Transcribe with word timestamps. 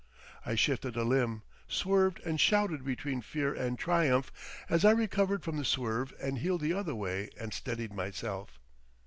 I 0.43 0.55
shifted 0.55 0.95
a 0.95 1.03
limb, 1.03 1.43
swerved 1.67 2.21
and 2.25 2.41
shouted 2.41 2.83
between 2.83 3.21
fear 3.21 3.53
and 3.53 3.77
triumph 3.77 4.31
as 4.67 4.83
I 4.83 4.89
recovered 4.93 5.43
from 5.43 5.57
the 5.57 5.63
swerve 5.63 6.11
and 6.19 6.39
heeled 6.39 6.61
the 6.61 6.73
other 6.73 6.95
way 6.95 7.29
and 7.39 7.53
steadied 7.53 7.93
myself. 7.93 8.59